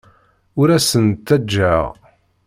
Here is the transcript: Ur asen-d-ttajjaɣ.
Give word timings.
Ur 0.59 0.67
asen-d-ttajjaɣ. 0.77 1.85